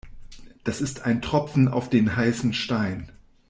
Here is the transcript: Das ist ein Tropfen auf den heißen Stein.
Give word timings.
Das 0.63 0.81
ist 0.81 1.05
ein 1.05 1.21
Tropfen 1.21 1.67
auf 1.67 1.87
den 1.87 2.15
heißen 2.15 2.55
Stein. 2.55 3.11